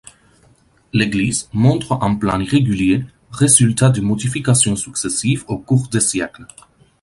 [0.93, 6.47] L'église montre un plan irrégulier, résultat de modifications successives au cours des siècles.